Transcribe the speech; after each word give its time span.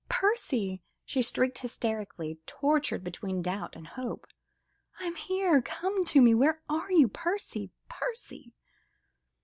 Percy!" 0.09 0.81
she 1.05 1.21
shrieked 1.21 1.59
hysterically, 1.59 2.39
tortured 2.47 3.03
between 3.03 3.43
doubt 3.43 3.75
and 3.75 3.85
hope, 3.85 4.25
"I 4.99 5.05
am 5.05 5.13
here! 5.13 5.61
Come 5.61 6.03
to 6.05 6.23
me! 6.23 6.33
Where 6.33 6.59
are 6.67 6.91
you? 6.91 7.07
Percy! 7.07 7.69
Percy! 7.87 8.51